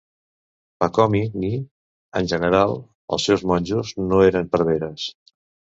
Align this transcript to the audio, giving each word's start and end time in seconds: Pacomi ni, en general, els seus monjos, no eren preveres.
Pacomi 0.83 1.21
ni, 1.43 1.51
en 2.21 2.31
general, 2.33 2.75
els 3.19 3.29
seus 3.31 3.45
monjos, 3.53 3.95
no 4.09 4.25
eren 4.31 4.53
preveres. 4.57 5.11